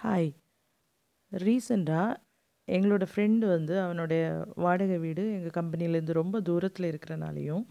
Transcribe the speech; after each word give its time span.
Hi 0.00 0.28
ரீசெண்டாக 1.32 2.12
எங்களோட 2.68 3.04
friend 3.10 3.44
வந்து 3.46 3.74
அவனுடைய 3.80 4.22
வாடகை 4.56 4.96
வீடு 4.98 5.22
எங்கள் 5.34 5.54
கம்பெனிலேருந்து 5.58 6.12
ரொம்ப 6.12 6.36
தூரத்தில் 6.40 6.86
இருக்கிறனாலையும் 6.90 7.64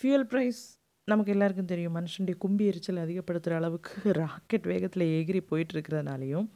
ஃபியூயல் 0.00 0.26
ப்ரைஸ் 0.32 0.60
நமக்கு 1.08 1.32
எல்லாருக்கும் 1.32 1.70
தெரியும். 1.72 1.96
மனுஷனுடைய 1.98 2.36
கும்பி 2.44 2.64
எரிச்சல் 2.64 3.02
அதிகப்படுத்துகிற 3.04 3.58
அளவுக்கு 3.60 3.94
ராக்கெட் 4.20 4.68
வேகத்தில் 4.72 5.06
எகிரி 5.18 5.42
போயிட்டுருக்கிறதுனாலையும் 5.50 6.46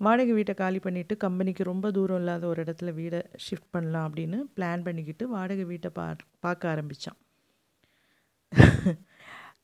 வாடகை 0.00 0.32
வீட்டை 0.32 0.54
காலி 0.54 0.80
பண்ணிவிட்டு 0.80 1.16
கம்பெனிக்கு 1.26 1.70
ரொம்ப 1.72 1.90
தூரம் 1.90 2.20
இல்லாத 2.22 2.46
ஒரு 2.46 2.62
இடத்துல 2.66 2.92
வீடை 3.00 3.20
ஷிஃப்ட் 3.46 3.72
பண்ணலாம் 3.72 4.08
அப்படின்னு 4.08 4.40
பிளான் 4.56 4.86
பண்ணிக்கிட்டு 4.86 5.26
வாடகை 5.28 5.66
வீட்டை 5.72 5.92
பா 5.98 6.06
பார்க்க 6.40 6.72
ஆரம்பித்தான் 6.74 7.18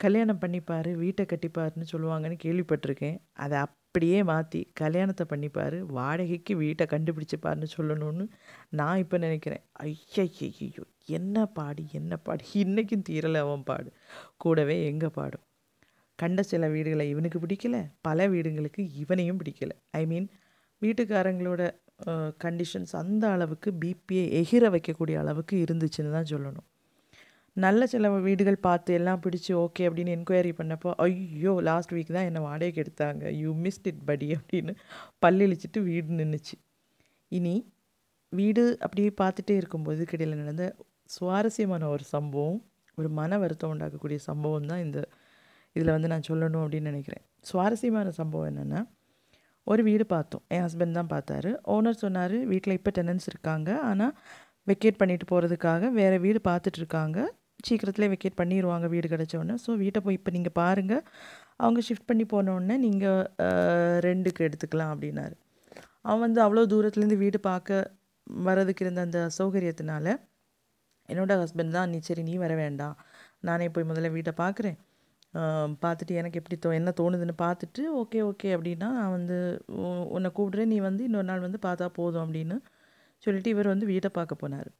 கல்யாணம் 0.04 0.42
பண்ணிப்பார் 0.42 0.90
வீட்டை 0.96 1.24
கட்டிப்பாருன்னு 1.26 1.92
சொல்லுவாங்கன்னு 1.92 2.38
கேள்விப்பட்டிருக்கேன். 2.44 3.18
அதை 3.36 3.58
அப் 3.64 3.76
அப்படியே 3.94 4.20
மாற்றி 4.30 4.60
கல்யாணத்தை 4.80 5.24
பண்ணிப்பார். 5.32 5.74
வாடகைக்கு 5.96 6.52
வீட்டை 6.62 6.84
கண்டுபிடிச்சிப்பாருன்னு 6.92 7.66
சொல்லணும்னு 7.74 8.24
நான் 8.78 9.00
இப்போ 9.02 9.16
நினைக்கிறேன். 9.24 9.62
ஐயய்யோ 9.84 10.84
என்ன 11.18 11.44
பாடு 11.58 11.82
என்ன 11.98 12.16
பாடு. 12.26 12.42
இன்றைக்கும் 12.62 13.04
தீரலை 13.08 13.40
அவன் 13.44 13.62
பாடு. 13.68 13.88
கூடவே 14.44 14.76
எங்கே 14.90 15.10
பாடும்? 15.18 15.44
கண்ட 16.18 16.42
சில 16.50 16.70
வீடுகளை 16.74 17.06
இவனுக்கு 17.12 17.40
பிடிக்கல. 17.44 17.78
பல 18.08 18.26
வீடுங்களுக்கு 18.34 18.82
இவனையும் 19.02 19.40
பிடிக்கல. 19.42 19.72
ஐ 20.00 20.02
மீன் 20.12 20.28
வீட்டுக்காரங்களோட 20.82 21.62
கண்டிஷன்ஸ் 22.46 22.94
அந்த 23.04 23.24
அளவுக்கு 23.36 23.70
பிபியை 23.84 24.26
எகிர 24.42 24.70
வைக்கக்கூடிய 24.76 25.18
அளவுக்கு 25.24 25.56
இருந்துச்சுன்னு 25.66 26.16
தான் 26.18 26.30
சொல்லணும். 26.34 26.68
நல்ல 27.56 27.86
சில 27.92 28.08
வீடுகள் 28.26 28.64
பார்த்து 28.66 28.94
எல்லாம் 28.98 29.20
பிடிச்சி 29.24 29.52
ஓகே 29.64 29.82
அப்படின்னு 29.88 30.14
என்கொயரி 30.16 30.52
பண்ணப்போ 30.60 30.90
ஐயோ 31.04 31.52
லாஸ்ட் 31.68 31.92
வீக் 31.96 32.14
தான் 32.16 32.26
என்னை 32.28 32.40
வாடகைக்கு 32.46 32.80
எடுத்தாங்க. 32.84 33.22
யூ 33.42 33.50
மிஸ்ட் 33.64 33.86
இட் 33.90 34.00
படி 34.08 34.28
அப்படின்னு 34.38 34.72
பல்லிழிச்சிட்டு 35.24 35.80
வீடு 35.88 36.18
நின்றுச்சு 36.20 36.56
இனி 37.38 37.54
வீடு 38.32 38.64
அப்படியே 38.84 39.10
பார்த்துட்டே 39.20 39.54
இருக்கும்போது 39.60 40.02
கிடையில் 40.12 40.40
நடந்த 40.40 40.64
சுவாரஸ்யமான 41.16 41.88
ஒரு 41.94 42.04
சம்பவம் 42.14 42.58
ஒரு 42.98 43.08
மன 43.18 43.38
வருத்தம் 43.42 43.72
உண்டாக்கக்கூடிய 43.74 44.18
சம்பவம் 44.28 44.68
தான் 44.72 44.82
இந்த 44.86 44.98
இதில் 45.76 45.94
வந்து 45.94 46.10
நான் 46.12 46.26
சொல்லணும் 46.28 46.62
அப்படின்னு 46.64 46.90
நினைக்கிறேன். 46.92 47.24
சுவாரஸ்யமான 47.50 48.08
சம்பவம் 48.18 48.48
என்னென்னா 48.50 48.80
ஒரு 49.66 49.82
வீடு 49.88 50.04
பார்த்தோம். 50.14 50.42
என் 50.54 50.64
ஹஸ்பண்ட் 50.66 50.98
தான் 50.98 51.10
பார்த்தாரு. 51.14 51.50
ஓனர் 51.74 52.02
சொன்னார் 52.02 52.36
வீட்டில் 52.52 52.76
இப்போ 52.78 52.90
டெனன்ஸ் 52.98 53.26
இருக்காங்க. 53.32 53.70
ஆனால் 53.90 54.12
வெக்கேட் 54.70 55.00
பண்ணிட்டு 55.00 55.26
போகிறதுக்காக 55.32 55.90
வேறு 56.00 56.18
வீடு 56.26 56.40
பார்த்துட்ருக்காங்க 56.50 57.18
சீக்கிரத்துலேயே 57.68 58.12
வெக்கேட் 58.12 58.38
பண்ணிடுவாங்க 58.40 58.86
வீடு 58.94 59.08
கிடச்சோடனே 59.14 59.54
ஸோ 59.64 59.70
வீட்டை 59.82 60.00
போய் 60.06 60.18
இப்போ 60.18 60.32
நீங்கள் 60.36 60.56
பாருங்கள் 60.60 61.02
அவங்க 61.62 61.80
ஷிஃப்ட் 61.88 62.08
பண்ணி 62.10 62.24
போனோடனே 62.34 62.76
நீங்கள் 62.86 63.20
ரெண்டுக்கு 64.06 64.46
எடுத்துக்கலாம் 64.48 64.92
அப்படின்னாரு. 64.94 65.34
அவன் 66.08 66.24
வந்து 66.26 66.40
அவ்வளோ 66.46 66.64
தூரத்துலேருந்து 66.72 67.18
வீடு 67.24 67.38
பார்க்க 67.50 67.90
வர்றதுக்கு 68.48 68.84
இருந்த 68.84 69.00
அந்த 69.06 69.18
அசௌகரியத்தினால 69.30 70.06
என்னோடய 71.08 71.40
ஹஸ்பண்ட் 71.42 71.76
தான் 71.76 71.90
நீ 71.92 71.98
சரி 72.08 72.22
நீ 72.28 72.34
வர 72.44 72.52
வேண்டாம். 72.62 72.96
நானே 73.48 73.66
போய் 73.74 73.90
முதல்ல 73.90 74.10
வீட்டை 74.16 74.32
பார்க்குறேன். 74.42 74.76
பார்த்துட்டு 75.82 76.12
எனக்கு 76.20 76.38
எப்படி 76.40 76.56
தோ 76.64 76.70
என்ன 76.78 76.90
தோணுதுன்னு 77.00 77.34
பார்த்துட்டு 77.42 77.82
ஓகே 78.00 78.18
ஓகே 78.30 78.48
அப்படின்னா 78.56 78.88
நான் 78.98 79.14
வந்து 79.16 79.36
உன்னை 80.16 80.28
கூப்பிட்றேன். 80.36 80.70
நீ 80.74 80.78
வந்து 80.88 81.02
இன்னொரு 81.08 81.28
நாள் 81.30 81.46
வந்து 81.46 81.60
பார்த்தா 81.66 81.86
போதும் 81.98 82.24
அப்படின்னு 82.24 82.56
சொல்லிவிட்டு 83.24 83.52
இவர் 83.54 83.72
வந்து 83.72 83.86
வீட்டை 83.92 84.10
பார்க்க 84.18 84.42
போனார். 84.42 84.70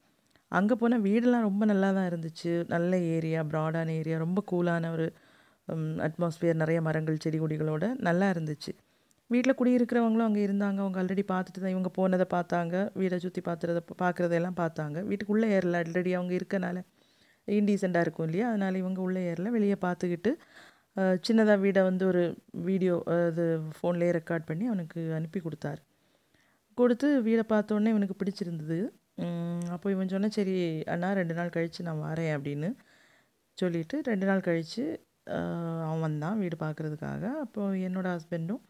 அங்கே 0.59 0.75
போனால் 0.81 1.05
வீடெல்லாம் 1.09 1.47
ரொம்ப 1.49 1.65
நல்லா 1.71 1.89
தான் 1.99 2.09
இருந்துச்சு. 2.11 2.53
நல்ல 2.75 2.91
ஏரியா 3.17 3.41
ப்ராடான 3.53 3.93
ஏரியா 4.01 4.17
ரொம்ப 4.25 4.41
கூலான 4.53 4.91
ஒரு 4.97 5.07
அட்மாஸ்பியர் 6.07 6.61
நிறைய 6.63 6.79
மரங்கள் 6.89 7.23
செடி 7.25 7.39
கொடிகளோட 7.43 7.85
நல்லா 8.09 8.27
இருந்துச்சு. 8.35 8.73
வீட்டில் 9.33 9.57
குடியிருக்கிறவங்களும் 9.61 10.27
அங்கே 10.29 10.43
இருந்தாங்க. 10.47 10.79
அவங்க 10.85 10.99
ஆல்ரெடி 11.03 11.25
பார்த்துட்டு 11.33 11.61
தான் 11.63 11.75
இவங்க 11.75 11.91
போனதை 11.99 12.27
பார்த்தாங்க. 12.35 12.75
வீடை 13.01 13.17
சுற்றி 13.25 13.41
பார்த்துறத 13.49 13.81
பார்க்குறதெல்லாம் 14.03 14.59
பார்த்தாங்க. 14.63 14.99
வீட்டுக்குள்ளே 15.11 15.49
ஏறல 15.57 15.81
ஆல்ரெடி 15.83 16.13
அவங்க 16.19 16.35
இருக்கனால 16.41 16.79
இன்டீசெண்டாக 17.49 18.05
இருக்கும் 18.07 18.27
இல்லையா? 18.29 18.47
அதனால் 18.53 18.81
இவங்க 18.83 19.01
உள்ளே 19.07 19.23
ஏறல 19.31 19.51
வெளியே 19.57 19.79
பார்த்துக்கிட்டு 19.87 20.33
சின்னதாக 21.27 21.59
வீடை 21.65 21.81
வந்து 21.89 22.05
ஒரு 22.11 22.23
வீடியோ 22.69 22.97
அது 23.15 23.45
ஃபோன்லேயே 23.77 24.13
ரெக்கார்ட் 24.19 24.47
பண்ணி 24.51 24.65
அவனுக்கு 24.73 25.01
அனுப்பி 25.19 25.41
கொடுத்தாரு. 25.47 25.81
கொடுத்து 26.79 27.09
வீடை 27.29 27.45
பார்த்தோன்னே 27.55 27.93
இவனுக்கு 27.95 28.17
பிடிச்சிருந்தது. 28.21 28.79
அப்போ 29.71 29.91
இவன் 29.91 30.09
சொன்னால் 30.09 30.31
சரி 30.31 30.55
அண்ணா 30.85 31.13
ரெண்டு 31.13 31.35
நாள் 31.35 31.49
கழித்து 31.49 31.83
நான் 31.83 32.05
வரேன் 32.05 32.33
அப்படின்னு 32.37 32.69
சொல்லிவிட்டு 33.59 33.97
ரெண்டு 34.03 34.27
நாள் 34.27 34.41
கழித்து 34.41 34.85
அவன் 35.85 36.01
வந்தான் 36.01 36.39
வீடு 36.39 36.57
பார்க்குறதுக்காக 36.61 37.25
அப்போது 37.41 37.79
என்னோடய 37.79 38.17
ஹஸ்பண்டும் 38.17 38.63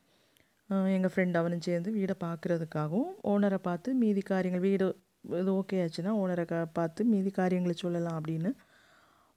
எங்கள் 0.88 1.12
ஃப்ரெண்ட் 1.14 1.36
அவனும் 1.36 1.60
சேர்ந்து 1.60 1.90
வீடை 1.92 2.14
பார்க்குறதுக்காகவும் 2.24 3.10
ஓனரை 3.24 3.58
பார்த்து 3.62 3.94
மீதி 3.94 4.20
காரியங்கள் 4.22 4.60
வீடு 4.60 4.86
இது 5.32 5.50
ஓகே 5.52 5.76
ஆச்சுன்னா 5.82 6.12
ஓனரை 6.14 6.44
க 6.44 6.56
பார்த்து 6.72 7.04
மீதி 7.04 7.30
காரியங்களை 7.30 7.74
சொல்லலாம் 7.74 8.16
அப்படின்னு 8.20 8.50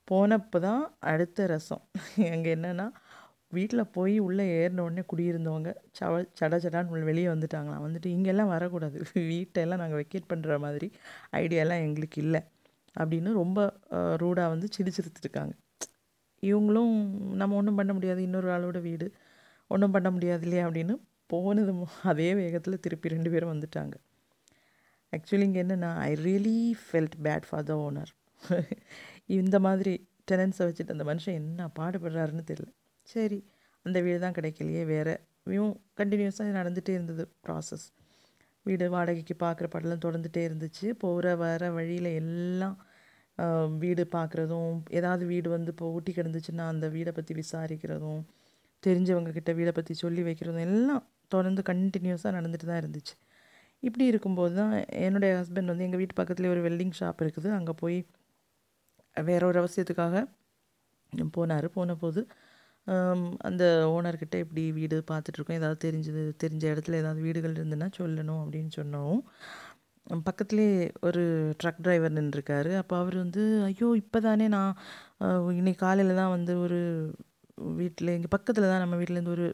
போனப்போ 0.07 0.59
தான் 0.59 0.83
அடுத்த 0.99 1.47
ரசம். 1.47 1.83
அங்கே 2.33 2.55
என்னென்னா 2.55 2.87
வீட்டில் 3.51 3.91
போய் 3.91 4.19
உள்ளே 4.19 4.45
ஏறின 4.57 4.79
உடனே 4.79 5.03
குடியிருந்தவங்க 5.11 5.69
சவ 5.99 6.13
சட 6.39 6.55
சடான்னு 6.63 7.03
வெளியே 7.03 7.27
வந்துட்டாங்களாம். 7.27 7.83
வந்துட்டு 7.85 8.05
இங்கெல்லாம் 8.05 8.47
வரக்கூடாது. 8.47 8.97
வீட்டெல்லாம் 9.31 9.81
நாங்கள் 9.83 9.99
வெக்கேட் 10.01 10.31
பண்ணுற 10.33 10.59
மாதிரி 10.59 10.87
ஐடியாலாம் 11.33 11.83
எங்களுக்கு 11.87 12.21
இல்லை. 12.21 12.41
அப்படின்னு 12.95 13.31
ரொம்ப 13.33 13.59
ரூடாக 14.17 14.49
வந்து 14.49 14.67
சிரிச்சிருத்துருக்காங்க. 14.77 15.53
இவங்களும் 16.43 16.93
நம்ம 17.33 17.55
ஒன்றும் 17.55 17.75
பண்ண 17.75 17.93
முடியாது. 17.93 18.21
இன்னொரு 18.23 18.49
ஆளோட 18.49 18.81
வீடு. 18.81 19.07
ஒன்றும் 19.71 19.91
பண்ண 19.91 20.09
முடியாது 20.11 20.43
இல்லையா? 20.43 20.65
அப்படின்னு 20.67 20.95
போனது 21.27 21.71
அதே 22.03 22.29
வேகத்தில் 22.35 22.79
திருப்பி 22.79 23.09
ரெண்டு 23.09 23.29
பேரும் 23.31 23.53
வந்துட்டாங்க. 23.53 23.95
ஆக்சுவலி 25.13 25.45
இங்கே 25.49 25.63
என்னென்னா 25.63 25.91
I 26.07 26.13
really 26.25 26.57
felt 26.83 27.17
bad 27.23 27.47
for 27.49 27.63
the 27.63 27.75
owner 27.85 28.11
இந்த 29.37 29.59
மாதிரி 29.59 29.93
டெனன்ஸை 30.31 30.63
வச்சுட்டு 30.67 30.95
அந்த 30.95 31.03
மனுஷன் 31.03 31.39
என்ன 31.41 31.69
பாடுபடுறாருன்னு 31.79 32.43
தெரியல. 32.51 32.69
சரி 33.13 33.39
அந்த 33.85 33.97
வீடு 34.05 34.19
தான் 34.25 34.37
கிடைக்கலையே 34.37 34.83
வேறு. 34.93 35.13
இவன் 35.55 35.73
கண்டினியூஸாக 35.99 36.55
நடந்துகிட்டே 36.59 36.93
இருந்தது 36.97 37.23
ப்ராசஸ் 37.45 37.85
வீடு 38.65 38.85
வாடகைக்கு 38.95 39.35
பார்க்குற 39.43 39.67
படலாம் 39.75 40.03
தொடர்ந்துகிட்டே 40.05 40.41
இருந்துச்சு. 40.47 40.87
போகிற 41.03 41.35
வர 41.43 41.69
வழியில் 41.77 42.09
எல்லாம் 42.21 42.77
வீடு 43.83 44.03
பார்க்குறதும் 44.15 44.73
ஏதாவது 44.99 45.23
வீடு 45.31 45.47
வந்து 45.55 45.71
இப்போ 45.73 45.87
ஊட்டி 45.95 46.11
கிடந்துச்சுன்னா 46.17 46.65
அந்த 46.73 46.85
வீடை 46.95 47.11
பற்றி 47.17 47.33
விசாரிக்கிறதும் 47.41 48.21
தெரிஞ்சவங்கக்கிட்ட 48.83 49.51
வீடை 49.59 49.71
பற்றி 49.77 49.93
சொல்லி 50.03 50.21
வைக்கிறதும் 50.27 50.65
எல்லாம் 50.69 51.03
தொடர்ந்து 51.33 51.61
கண்டினியூஸாக 51.69 52.31
நடந்துட்டு 52.37 52.67
தான் 52.71 52.81
இருந்துச்சு. 52.81 53.15
இப்படி 53.83 54.05
இருக்கும்போது 54.11 54.53
தான் 54.61 54.73
என்னுடைய 55.05 55.31
ஹஸ்பண்ட் 55.39 55.71
வந்து 55.71 55.85
எங்கள் 55.87 56.01
வீட்டு 56.01 56.15
பக்கத்துலேயே 56.19 56.53
ஒரு 56.55 56.61
வெல்டிங் 56.67 56.95
ஷாப் 56.99 57.21
இருக்குது. 57.25 57.49
அங்கே 57.57 57.73
போய் 57.81 57.97
வேற 59.15 59.41
ஒரு 59.51 59.57
அவசியத்துக்காக 59.63 60.15
போனார். 61.37 61.67
போன 61.77 61.95
போது 62.03 62.21
அந்த 63.49 63.63
ஓனர்கிட்ட 63.95 64.35
இப்படி 64.43 64.63
வீடு 64.79 64.97
பார்த்துட்ருக்கோம் 65.11 65.59
ஏதாவது 65.61 65.79
தெரிஞ்சது 65.85 66.23
தெரிஞ்ச 66.43 66.63
இடத்துல 66.73 66.99
ஏதாவது 67.01 67.21
வீடுகள் 67.27 67.57
இருந்துன்னா 67.59 67.89
சொல்லணும் 67.99 68.41
அப்படின்னு 68.43 68.71
சொன்னோம். 68.79 69.17
பக்கத்துலேயே 70.27 70.73
ஒரு 71.07 71.23
ட்ரக் 71.61 71.81
டிரைவர் 71.85 72.17
நின்றுருக்காரு. 72.17 72.71
அப்போ 72.81 72.95
அவர் 73.03 73.15
வந்து 73.23 73.41
ஐயோ 73.69 73.87
இப்போ 74.03 74.19
தானே 74.27 74.45
நான் 74.57 74.73
இன்னைக்கு 75.61 75.81
காலையில் 75.85 76.19
தான் 76.21 76.33
வந்து 76.35 76.53
ஒரு 76.65 76.79
வீட்டில் 77.79 78.13
இங்கே 78.15 78.29
பக்கத்தில் 78.35 78.69
தான் 78.71 78.83
நம்ம 78.83 78.95
வீட்டிலேருந்து 78.99 79.33
ஒரு 79.35 79.45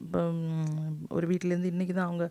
ஒரு 1.18 1.26
வீட்டிலேருந்து 1.32 1.70
இன்றைக்கி 1.74 1.94
தான் 1.98 2.10
அவங்க 2.10 2.26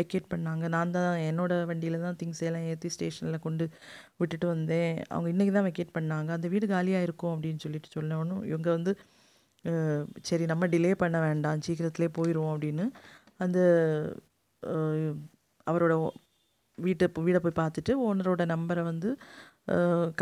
வெக்கேட் 0.00 0.28
பண்ணாங்க. 0.34 0.64
நான் 0.74 0.94
தான் 0.96 1.10
என்னோடய 1.30 1.66
வண்டியில் 1.70 2.04
தான் 2.06 2.18
திங்ஸ் 2.20 2.42
எல்லாம் 2.48 2.66
ஏற்றி 2.72 2.90
ஸ்டேஷனில் 2.94 3.44
கொண்டு 3.46 3.64
விட்டுட்டு 4.20 4.46
வந்தேன். 4.54 4.94
அவங்க 5.12 5.28
இன்றைக்கி 5.34 5.54
தான் 5.56 5.68
வெக்கேட் 5.68 5.96
பண்ணாங்க. 5.98 6.30
அந்த 6.38 6.48
வீடு 6.54 6.68
காலியாக 6.74 7.06
இருக்கும் 7.08 7.34
அப்படின்னு 7.34 7.62
சொல்லிட்டு 7.66 7.90
சொல்லணும் 7.98 8.42
இவங்க 8.52 8.68
வந்து 8.78 8.94
சரி 10.20 10.44
நம்ம 10.44 10.66
டிலே 10.66 10.94
பண்ண 10.94 11.20
வேண்டாம் 11.20 11.58
சீக்கிரத்துலேயே 11.66 12.08
போயிடுவோம் 12.18 12.54
அப்படின்னு 12.54 12.90
அந்த 13.36 13.58
அவரோட 15.70 16.10
வீட்டை 16.74 17.08
வீடை 17.18 17.38
போய் 17.38 17.66
பார்த்துட்டு 17.66 17.92
ஓனரோட 18.06 18.42
நம்பரை 18.46 18.82
வந்து 18.82 19.16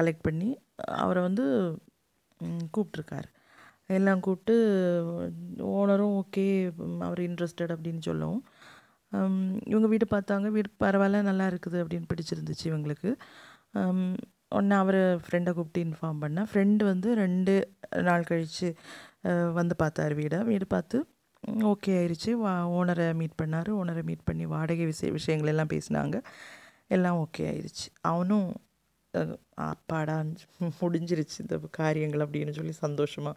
கலெக்ட் 0.00 0.22
பண்ணி 0.22 0.58
அவரை 0.84 1.22
வந்து 1.22 1.44
கூப்பிட்ருக்காரு 2.76 3.28
எல்லாம் 3.86 4.20
கூப்பிட்டு 4.20 4.54
ஓனரும் 5.58 6.22
ஓகே 6.22 6.72
அவர் 7.00 7.18
இன்ட்ரெஸ்டட் 7.18 7.74
அப்படின்னு 7.74 8.00
சொல்லவும் 8.00 8.44
இவங்க 9.66 9.86
வீடு 9.86 10.06
பார்த்தாங்க 10.10 10.48
வீடு 10.48 10.70
பரவாயில்ல 10.80 11.22
நல்லா 11.22 11.48
இருக்குது 11.48 11.78
அப்படின்னு 11.82 12.08
பிடிச்சிருந்துச்சு 12.14 12.64
இவங்களுக்கு. 12.64 13.16
ஒன்று 14.48 14.76
அவர் 14.76 15.20
ஃப்ரெண்டை 15.20 15.52
கூப்பிட்டு 15.52 15.90
இன்ஃபார்ம் 15.90 16.20
பண்ணேன் 16.20 16.46
ஃப்ரெண்டு 16.52 16.84
வந்து 16.84 17.14
ரெண்டு 17.14 17.54
நாள் 17.96 18.24
கழித்து 18.24 18.76
வந்து 19.58 19.74
பார்த்தார் 19.82 20.14
வீடை. 20.20 20.38
வீடு 20.50 20.66
பார்த்து 20.74 20.98
ஓகே 21.70 21.92
ஆயிடுச்சு 21.98 22.30
வா 22.42 22.52
ஓனரை 22.76 23.06
மீட் 23.20 23.38
பண்ணார். 23.42 23.70
ஓனரை 23.80 24.02
மீட் 24.10 24.24
பண்ணி 24.24 24.44
வாடகை 24.54 24.86
விஷய 24.86 25.10
விஷயங்கள் 25.12 25.52
எல்லாம் 25.52 25.72
பேசினாங்க. 25.74 26.16
எல்லாம் 26.88 27.18
ஓகே 27.24 27.44
ஆயிடுச்சு 27.50 27.86
அவனும் 28.10 28.48
அப்பாடா 29.66 30.16
முடிஞ்சிருச்சு 30.80 31.38
இந்த 31.44 31.56
காரியங்கள் 31.70 32.24
அப்படின்னு 32.26 32.52
சொல்லி 32.52 32.74
சந்தோஷமாக 32.84 33.36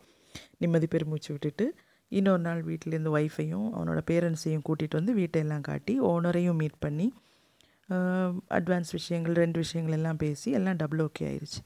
நிம்மதி 0.62 0.88
பெருமூச்சு 0.88 1.30
விட்டுட்டு 1.34 1.66
இன்னொரு 2.12 2.42
நாள் 2.42 2.62
வீட்டிலேருந்து 2.64 3.12
ஒய்ஃபையும் 3.18 3.68
அவனோட 3.76 4.00
பேரண்ட்ஸையும் 4.12 4.66
கூட்டிகிட்டு 4.68 5.00
வந்து 5.00 5.14
வீட்டையெல்லாம் 5.14 5.66
காட்டி 5.70 5.94
ஓனரையும் 6.12 6.60
மீட் 6.62 6.80
பண்ணி 6.80 7.08
அட்வான்ஸ் 8.50 8.92
விஷயங்கள் 8.92 9.36
ரெண்டு 9.36 9.58
விஷயங்கள் 9.60 9.96
எல்லாம் 9.98 10.18
பேசி 10.18 10.50
எல்லாம் 10.52 10.76
டபுள் 10.76 11.02
ஓகே 11.02 11.24
ஆயிடுச்சு 11.28 11.62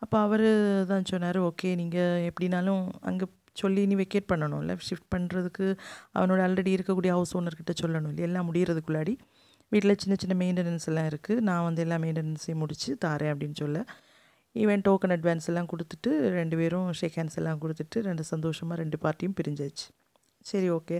அப்போ 0.00 0.16
அவர் 0.18 0.46
தான் 0.86 1.04
சொன்னார் 1.04 1.38
ஓகே 1.40 1.70
நீங்கள் 1.74 2.22
எப்படினாலும் 2.30 2.84
அங்கே 3.02 3.26
சொல்லி 3.52 3.82
நீ 3.86 3.94
வெக்கேட் 3.94 4.30
பண்ணணும்ல 4.32 4.76
ஷிஃப்ட் 4.88 5.10
பண்ணுறதுக்கு 5.14 5.66
அவனோட 6.18 6.40
ஆல்ரெடி 6.46 6.72
இருக்கக்கூடிய 6.76 7.10
ஹவுஸ் 7.16 7.34
ஓனர்கிட்ட 7.38 7.74
சொல்லணும் 7.82 8.12
இல்லை 8.12 8.26
எல்லாம் 8.28 8.46
முடிகிறதுக்குள்ளாடி 8.50 9.14
வீட்டில் 9.72 9.98
சின்ன 10.02 10.14
சின்ன 10.20 10.34
மெயின்டெனன்ஸ் 10.42 10.86
எல்லாம் 10.90 11.08
இருக்குது 11.10 11.42
நான் 11.48 11.64
வந்து 11.64 11.82
எல்லா 11.82 11.96
மெயின்டெனன்ஸையும் 12.04 12.60
முடித்து 12.62 12.96
தாரேன் 13.04 13.32
அப்படின்னு 13.34 13.56
சொல்ல. 13.62 13.80
ஈவன் 14.56 14.82
டோக்கன் 14.86 15.14
அட்வான்ஸ் 15.16 15.48
எல்லாம் 15.50 15.68
கொடுத்துட்டு 15.72 16.10
ரெண்டு 16.38 16.56
பேரும் 16.56 16.88
ஷேக் 17.00 17.16
ஹேண்ட்ஸ் 17.18 17.38
எல்லாம் 17.40 17.60
கொடுத்துட்டு 17.62 18.00
ரெண்டு 18.08 18.24
சந்தோஷமாக 18.32 18.78
ரெண்டு 18.82 18.98
பார்ட்டியும் 19.04 19.36
பிரிஞ்சாச்சு. 19.40 19.86
சரி 20.46 20.70
ஓகே 20.70 20.96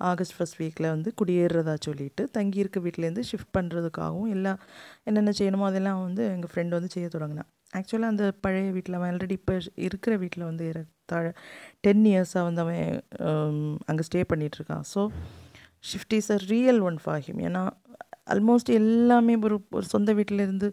ஆகஸ்ட் 0.00 0.34
ஃபஸ்ட் 0.36 0.58
வீக்கில் 0.60 0.88
வந்து 0.88 1.10
குடியேறதா 1.20 1.74
சொல்லிட்டு 1.84 2.22
தங்கியிருக்க 2.34 2.80
வீட்டிலேருந்து 2.80 3.24
ஷிஃப்ட் 3.30 3.52
பண்ணுறதுக்காகவும் 3.58 4.30
எல்லாம் 4.30 4.58
என்னென்ன 5.04 5.34
செய்யணுமோ 5.38 5.66
அதெல்லாம் 5.66 6.02
வந்து 6.02 6.24
எங்கள் 6.34 6.52
ஃப்ரெண்ட் 6.52 6.74
வந்து 6.74 6.90
செய்ய 6.92 7.08
தொடங்கினான் 7.08 7.50
ஆக்சுவலாக 7.74 8.08
அந்த 8.08 8.32
பழைய 8.40 8.68
வீட்டில் 8.70 8.94
அவன் 8.94 9.10
ஆல்ரெடி 9.10 9.32
இப்போ 9.32 9.54
இருக்கிற 9.76 10.12
வீட்டில் 10.16 10.44
வந்து 10.44 10.66
தாழ 11.06 11.24
டென் 11.80 12.04
இயர்ஸாக 12.04 12.44
வந்து 12.44 12.60
அவன் 12.60 12.84
அங்கே 13.86 14.02
stay 14.02 14.22
பண்ணிகிட்ருக்கான் 14.32 14.84
so 14.92 15.02
shift 15.84 16.14
is 16.14 16.30
a 16.30 16.38
real 16.48 16.80
one 16.80 16.98
for 17.04 17.22
him 17.22 17.40
ஏன்னா 17.40 17.62
ஆல்மோஸ்ட் 18.28 18.70
எல்லாமே 18.70 19.34
ஒரு 19.44 19.56
ஒரு 19.70 19.86
சொந்த 19.86 20.12
வீட்டிலேருந்து 20.12 20.68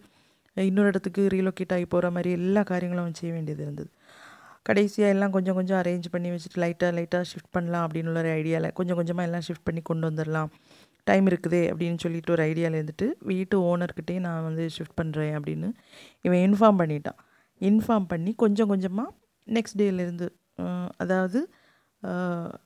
இன்னொரு 0.58 0.88
இடத்துக்கு 0.88 1.22
ரீலொகேட் 1.28 1.74
ஆகி 1.74 1.86
போகிற 1.86 2.08
மாதிரி 2.12 2.32
எல்லா 2.32 2.64
காரியங்களும் 2.64 3.04
அவன் 3.04 3.20
செய்ய 3.20 3.32
வேண்டியது 3.34 3.62
இருந்தது. 3.64 3.90
கடைசியாக 4.64 5.14
எல்லாம் 5.14 5.32
கொஞ்சம் 5.32 5.56
கொஞ்சம் 5.56 5.82
அரேஞ்ச் 5.82 6.04
பண்ணி 6.12 6.30
வச்சுட்டு 6.30 6.58
லைட்டாக 6.58 6.92
லைட்டாக 6.98 7.22
ஷிஃப்ட் 7.22 7.52
பண்ணலாம் 7.52 7.90
அப்படின்னு 7.90 8.18
ஒரு 8.18 8.30
ஐடியாவில் 8.30 8.74
கொஞ்சம் 8.74 8.96
கொஞ்சமாக 8.96 9.28
எல்லாம் 9.28 9.42
ஷிஃப்ட் 9.48 9.64
பண்ணி 9.64 9.82
கொண்டு 9.82 10.10
வந்துடலாம் 10.10 10.50
டைம் 11.04 11.28
இருக்குதே 11.28 11.62
அப்படின்னு 11.72 11.98
சொல்லிட்டு 11.98 12.32
ஒரு 12.32 12.44
ஐடியாவில் 12.44 12.88
இருந்துட்டு 12.88 13.12
வீட்டு 13.20 13.78
ஓனர்கிட்டே 13.78 14.20
நான் 14.20 14.44
வந்து 14.44 14.70
ஷிஃப்ட் 14.78 15.04
பண்ணுறேன் 15.04 15.36
அப்படின்னு 15.38 15.74
இவன் 16.22 16.40
இன்ஃபார்ம் 16.40 16.82
பண்ணிட்டான். 16.82 17.18
இன்ஃபார்ம் 17.60 18.06
பண்ணி 18.08 18.34
கொஞ்சம் 18.34 18.68
கொஞ்சமாக 18.68 19.16
நெக்ஸ்ட் 19.46 19.78
டேலேருந்து 19.78 20.30
அதாவது 20.98 21.54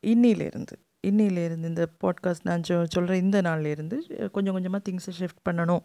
இன்னிலேருந்து 0.07 0.75
இன்னிலேருந்து 1.07 1.63
இந்த 1.63 1.87
பாட்காஸ்ட் 2.03 2.43
நான் 2.43 2.61
சொ 2.69 2.83
சொல்கிற 2.83 3.17
இந்த 3.17 3.41
நாள்லேருந்து 3.41 4.29
கொஞ்சம் 4.31 4.53
கொஞ்சமாக 4.53 4.91
திங்ஸை 4.91 5.11
ஷிஃப்ட் 5.19 5.49
பண்ணணும் 5.49 5.79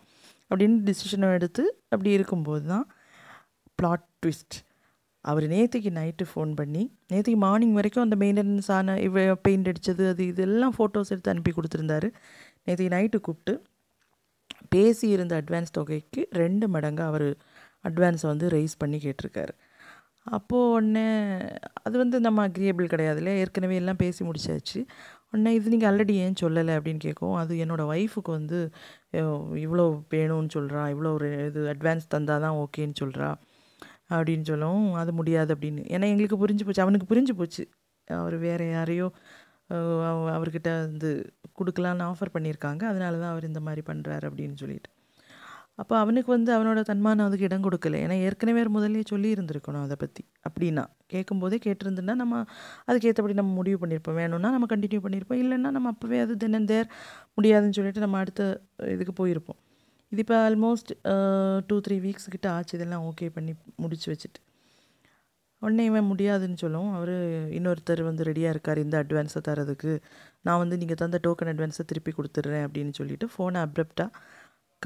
அப்படின்னு 0.54 0.90
டிசிஷனை 0.90 1.32
எடுத்து 1.32 1.82
அப்படி 1.88 2.10
இருக்கும்போது 2.10 2.66
தான் 2.66 2.86
பிளாட் 3.74 4.06
ட்விஸ்ட் 4.26 4.58
அவர் 5.24 5.44
நேற்றுக்கு 5.54 5.90
நைட்டு 5.98 6.24
ஃபோன் 6.30 6.52
பண்ணி 6.60 6.82
நேற்றுக்கு 7.12 7.40
மார்னிங் 7.46 7.76
வரைக்கும் 7.78 8.04
அந்த 8.06 8.16
மெயின்டெனன்ஸ் 8.22 8.70
ஆன 8.76 8.96
இவ 9.06 9.24
பெயிண்ட் 9.46 9.68
அடித்தது 9.70 10.04
அது 10.12 10.22
இதெல்லாம் 10.32 10.74
ஃபோட்டோஸ் 10.78 11.12
எடுத்து 11.14 11.32
அனுப்பி 11.34 11.52
கொடுத்துருந்தாரு. 11.58 12.08
நேற்றுக்கு 12.66 12.94
நைட்டு 12.96 13.18
கூப்பிட்டு 13.26 13.54
பேசி 14.74 15.06
இருந்த 15.16 15.34
அட்வான்ஸ் 15.42 15.76
தொகைக்கு 15.78 16.20
ரெண்டு 16.42 16.66
மடங்கு 16.74 17.02
அவர் 17.10 17.28
அட்வான்ஸை 17.88 18.26
வந்து 18.32 18.46
ரைஸ் 18.56 18.74
பண்ணி 18.82 18.98
கேட்டிருக்காரு. 19.04 19.54
அப்போது 20.36 20.70
உடனே 20.74 21.06
அது 21.86 21.94
வந்து 22.02 22.16
நம்ம 22.26 22.40
அக்ரியபிள் 22.48 22.92
கிடையாது 22.92 23.18
இல்லையா 23.20 23.38
ஏற்கனவே 23.44 23.76
எல்லாம் 23.82 24.00
பேசி 24.02 24.20
முடிச்சாச்சு. 24.28 24.80
உடனே 25.30 25.50
இது 25.58 25.72
நீங்கள் 25.74 25.88
ஆல்ரெடி 25.90 26.14
ஏன் 26.24 26.40
சொல்லலை 26.42 26.72
அப்படின்னு 26.78 27.02
கேட்கும் 27.06 27.36
அது 27.42 27.52
என்னோடய 27.64 27.90
ஒய்ஃபுக்கு 27.94 28.30
வந்து 28.38 28.58
இவ்வளோ 29.64 29.86
வேணும்னு 30.14 30.50
சொல்கிறா 30.56 30.82
இவ்வளோ 30.94 31.12
ஒரு 31.18 31.30
இது 31.48 31.60
அட்வான்ஸ் 31.74 32.12
தந்தால் 32.14 32.44
தான் 32.46 32.58
ஓகேன்னு 32.64 32.96
சொல்கிறா 33.02 33.28
அப்படின்னு 34.10 34.42
சொல்லவும் 34.42 34.94
அது 34.94 35.12
முடியாது 35.12 35.54
அப்படின்னு. 35.54 35.84
ஏன்னா 35.94 36.04
எங்களுக்கு 36.04 36.46
புரிஞ்சு 36.46 36.64
போச்சு. 36.64 36.82
அவனுக்கு 36.82 37.14
புரிஞ்சு 37.14 37.30
போச்சு. 37.30 37.64
அவர் 38.08 38.36
வேறு 38.36 38.70
யாரையோ 38.70 39.12
அவர்கிட்ட 40.36 40.70
வந்து 40.86 41.32
கொடுக்கலான்னு 41.58 42.04
ஆஃபர் 42.08 42.34
பண்ணியிருக்காங்க. 42.34 42.82
அதனால 42.82 43.18
தான் 43.18 43.30
அவர் 43.30 43.44
இந்த 43.44 43.60
மாதிரி 43.60 43.82
பண்ணுறாரு 43.86 44.24
அப்படின்னு 44.30 44.54
சொல்லிட்டு. 44.54 44.90
அப்போ 45.74 45.98
அவனுக்கு 45.98 46.30
வந்து 46.30 46.50
அவனோட 46.56 46.80
தன்மானம் 46.80 47.26
அதுக்கு 47.26 47.44
இடம் 47.44 47.64
கொடுக்கல. 47.64 47.98
ஏன்னா 48.04 48.16
ஏற்கனவே 48.26 48.62
முதல்ல 48.62 49.04
சொல்லி 49.04 49.34
இருந்திருக்கணும் 49.34 49.82
அதை 49.82 49.96
பற்றி 49.98 50.24
அப்படின்னா 50.48 50.84
கேட்கும்போதே 51.06 51.58
கேட்டிருந்துன்னா 51.64 52.14
நம்ம 52.14 52.44
அதுக்கேற்றபடி 52.88 53.32
நம்ம 53.32 53.52
முடிவு 53.52 53.86
பண்ணியிருப்போம். 53.86 54.14
வேணும்னா 54.14 54.50
நம்ம 54.50 54.66
கண்டினியூ 54.74 55.00
பண்ணியிருப்போம். 55.06 55.40
இல்லைன்னா 55.44 55.70
நம்ம 55.76 55.92
அப்போவே 55.92 56.20
அது 56.20 56.36
தென் 56.36 56.64
தேர் 56.64 56.88
முடியாதுன்னு 57.34 57.72
சொல்லிட்டு 57.72 58.00
நம்ம 58.00 58.18
அடுத்த 58.18 58.62
இதுக்கு 58.88 59.26
போயிருப்போம். 59.26 59.60
இது 60.12 60.20
இப்போ 60.24 60.36
ஆல்மோஸ்ட் 60.46 60.90
டூ 61.68 61.76
த்ரீ 61.84 61.96
வீக்ஸ் 62.06 62.32
கிட்ட 62.34 62.48
ஆச்சு. 62.56 62.72
இதெல்லாம் 62.78 63.04
ஓகே 63.10 63.26
பண்ணி 63.36 63.52
முடிச்சு 63.82 64.08
வச்சுட்டு. 64.12 64.40
உடனே 65.62 65.84
இவன் 65.90 66.08
முடியாதுன்னு 66.10 66.58
சொல்லவும் 66.62 66.94
அவர் 66.98 67.14
இன்னொருத்தர் 67.58 68.00
வந்து 68.08 68.22
ரெடியாக 68.28 68.54
இருக்கார். 68.54 68.78
இந்த 68.84 68.96
அட்வான்ஸை 69.02 69.40
தரதுக்கு 69.48 69.92
நான் 70.46 70.60
வந்து 70.62 70.76
நீங்கள் 70.80 71.00
தந்த 71.02 71.18
டோக்கன் 71.26 71.50
அட்வான்ஸை 71.52 71.84
திருப்பி 71.90 72.12
கொடுத்துட்றேன் 72.16 72.64
அப்படின்னு 72.66 72.92
சொல்லிட்டு 73.00 73.28
ஃபோனை 73.34 73.60
அப்ரப்டாக 73.66 74.10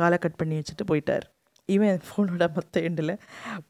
காலை 0.01 0.19
கட் 0.25 0.41
பண்ணி 0.41 0.57
வச்சுட்டு 0.61 0.87
போயிட்டார். 0.91 1.27
இவன் 1.77 2.03
ஃபோனோட 2.09 2.45
மற்ற 2.57 2.81
எண்டில் 2.89 3.15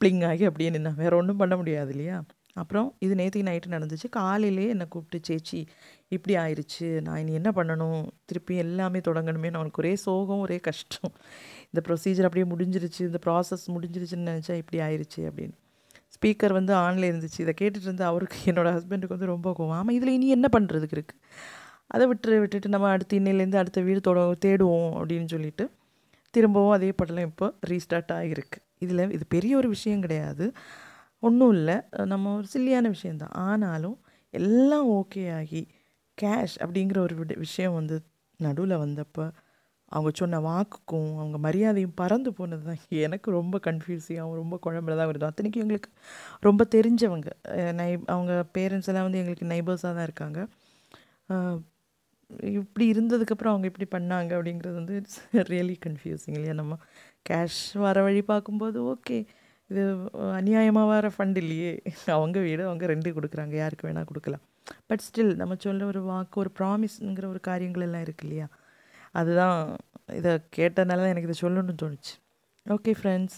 ப்ளிங் 0.00 0.24
ஆகி 0.30 0.44
அப்படியே 0.50 0.70
நின்னான். 0.76 0.98
வேறு 1.02 1.18
ஒன்றும் 1.20 1.40
பண்ண 1.42 1.54
முடியாது 1.60 1.92
இல்லையா? 1.94 2.16
அப்புறம் 2.62 2.88
இது 3.04 3.14
நேற்றுக்கு 3.20 3.48
நைட்டு 3.48 3.74
நடந்துச்சு. 3.76 4.08
காலையிலே 4.18 4.66
என்னை 4.74 4.86
கூப்பிட்டு 4.94 5.18
சேச்சி 5.28 5.60
இப்படி 6.08 6.36
ஆயிடுச்சு 6.36 7.00
நான் 7.00 7.18
இனி 7.18 7.32
என்ன 7.32 7.50
பண்ணணும்? 7.54 8.06
திருப்பி 8.24 8.56
எல்லாமே 8.56 8.98
தொடங்கணுமே. 8.98 9.50
அவனுக்கு 9.52 9.82
ஒரே 9.82 9.96
சோகம் 9.96 10.38
ஒரே 10.38 10.58
கஷ்டம். 10.58 11.12
இந்த 11.70 11.80
ப்ரொசீஜர் 11.86 12.28
அப்படியே 12.28 12.46
முடிஞ்சிருச்சு 12.52 13.00
இந்த 13.00 13.18
ப்ராசஸ் 13.26 13.64
முடிஞ்சிருச்சுன்னு 13.66 14.28
நினச்சா 14.32 14.54
இப்படி 14.62 14.78
ஆயிடுச்சு 14.82 15.22
அப்படின்னு. 15.30 15.56
ஸ்பீக்கர் 16.16 16.52
வந்து 16.52 16.74
ஆனில் 16.74 17.08
இருந்துச்சு. 17.10 17.38
இதை 17.38 17.54
கேட்டுட்டு 17.60 17.86
இருந்து 17.88 18.04
அவருக்கு 18.04 18.36
என்னோடய 18.52 18.74
ஹஸ்பண்டுக்கு 18.76 19.16
வந்து 19.16 19.26
ரொம்ப 19.26 19.54
கோவம். 19.58 19.76
ஆமாம் 19.78 19.88
இதில் 19.88 20.08
இனி 20.08 20.28
என்ன 20.28 20.48
பண்ணுறதுக்கு 20.58 20.96
இருக்குது 20.98 21.22
அதை 21.86 22.06
விட்டு 22.06 22.40
விட்டுட்டு 22.40 22.68
நம்ம 22.68 22.88
அடுத்த 22.88 23.16
இன்னிலேருந்து 23.16 23.56
அடுத்த 23.56 23.80
வீடு 23.80 24.00
தொட 24.00 24.20
தேடுவோம் 24.46 24.94
அப்படின்னு 25.00 25.24
சொல்லிட்டு 25.24 25.70
திரும்பவும் 26.30 26.70
அதே 26.70 26.92
படலாம் 27.02 27.28
இப்போ 27.30 27.54
ரீஸ்டார்ட் 27.68 28.12
ஆகிருக்கு 28.14 28.58
இதில் 28.78 29.10
இது 29.10 29.24
பெரிய 29.28 29.56
ஒரு 29.56 29.68
விஷயம் 29.68 30.00
கிடையாது. 30.00 30.52
ஒன்றும் 31.20 31.52
இல்லை. 31.52 31.76
நம்ம 32.04 32.34
ஒரு 32.36 32.46
சில்லியான 32.54 32.88
விஷயந்தான் 32.88 33.30
ஆனாலும் 33.30 34.00
எல்லாம் 34.30 34.88
ஓகே 34.90 35.34
ஆகி 35.34 35.68
கேஷ் 36.22 36.56
அப்படிங்கிற 36.64 36.98
ஒரு 37.06 37.14
விஷயம் 37.46 37.76
வந்து 37.80 37.96
நடுவில் 38.40 38.82
வந்தப்போ 38.84 39.24
அவங்க 39.94 40.10
சொன்ன 40.20 40.38
வாக்குக்கும் 40.46 41.10
அவங்க 41.20 41.38
மரியாதையும் 41.44 41.94
பறந்து 42.00 42.30
போனது 42.38 42.64
தான் 42.68 42.80
எனக்கு 43.04 43.28
ரொம்ப 43.38 43.56
கன்ஃபியூஸிங்காகவும் 43.66 44.40
ரொம்ப 44.42 44.56
குழம்புல 44.64 44.96
தான் 45.00 45.08
வருது. 45.10 45.28
அத்தனைக்கும் 45.30 45.64
எங்களுக்கு 45.64 45.90
ரொம்ப 46.46 46.62
தெரிஞ்சவங்க. 46.74 47.28
நை 47.80 47.88
அவங்க 48.14 48.32
பேரண்ட்ஸ் 48.56 48.90
எல்லாம் 48.92 49.06
வந்து 49.08 49.20
எங்களுக்கு 49.22 49.50
நைபர்ஸாக 49.52 49.92
தான் 49.98 50.06
இருக்காங்க. 50.08 50.38
இப்படி 52.60 52.84
இருந்ததுக்கப்புறம் 52.94 53.52
அவங்க 53.54 53.66
இப்படி 53.70 53.86
பண்ணாங்க 53.96 54.30
அப்படிங்கிறது 54.38 54.76
வந்து 54.80 54.96
இட்ஸ் 55.00 55.20
ரியலி 55.52 55.76
கன்ஃபியூசிங் 55.86 56.36
இல்லையா? 56.38 56.56
நம்ம 56.62 56.78
கேஷ் 57.30 57.62
வர 57.84 58.02
வழி 58.06 58.22
பார்க்கும்போது 58.32 58.78
ஓகே 58.92 59.18
இது 59.70 59.82
அநியாயமாக 60.40 60.92
வர 60.94 61.06
ஃபண்ட் 61.16 61.38
இல்லையே. 61.44 61.72
அவங்க 62.16 62.38
வீடு 62.48 62.62
அவங்க 62.68 62.86
ரெண்டு 62.94 63.10
கொடுக்குறாங்க. 63.16 63.54
யாருக்கு 63.62 63.86
வேணால் 63.88 64.10
கொடுக்கலாம். 64.10 64.44
பட் 64.86 65.02
ஸ்டில் 65.06 65.34
நம்ம 65.34 65.54
சொல்ல 65.58 65.86
ஒரு 65.86 66.02
வாக்கு 66.02 66.40
ஒரு 66.40 66.50
ப்ராமிஸ்ங்கிற 66.58 67.26
ஒரு 67.26 67.40
காரியங்கள் 67.40 67.82
எல்லாம் 67.82 68.00
இருக்கு 68.00 68.24
இல்லையா? 68.26 68.48
அதுதான் 69.12 69.76
இதை 70.12 70.32
கேட்டதுனால 70.56 71.02
தான் 71.02 71.12
எனக்கு 71.14 71.28
இதை 71.28 71.36
சொல்லணும்னு 71.40 71.74
தோணுச்சு. 71.82 72.14
ஓகே 72.66 72.94
ஃப்ரெண்ட்ஸ் 73.02 73.36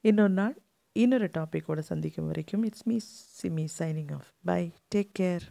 இன்னொரு 0.00 0.32
நாள் 0.32 0.62
இன்னொரு 0.92 1.30
டாப்பிக்கோடு 1.38 1.78
சந்திக்கும் 1.78 2.26
வரைக்கும் 2.26 2.62
it's 2.62 2.86
me 2.86 2.98
Simi 3.42 3.66
signing 3.78 4.12
off 4.12 4.28
bye 4.44 4.72
take 4.94 5.10
care 5.18 5.44